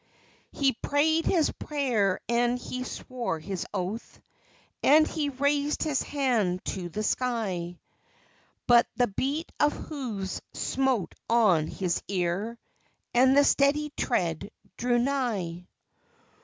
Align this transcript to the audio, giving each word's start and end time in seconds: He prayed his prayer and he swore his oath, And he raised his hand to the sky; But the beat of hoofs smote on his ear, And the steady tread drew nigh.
He 0.51 0.73
prayed 0.73 1.27
his 1.27 1.51
prayer 1.51 2.19
and 2.27 2.57
he 2.57 2.83
swore 2.83 3.37
his 3.37 3.67
oath, 3.71 4.19
And 4.81 5.05
he 5.07 5.29
raised 5.29 5.83
his 5.83 6.01
hand 6.01 6.65
to 6.73 6.89
the 6.89 7.03
sky; 7.03 7.77
But 8.65 8.87
the 8.95 9.05
beat 9.05 9.51
of 9.59 9.73
hoofs 9.73 10.41
smote 10.55 11.13
on 11.29 11.67
his 11.67 12.01
ear, 12.07 12.57
And 13.13 13.37
the 13.37 13.43
steady 13.43 13.93
tread 13.95 14.49
drew 14.75 14.97
nigh. 14.97 15.67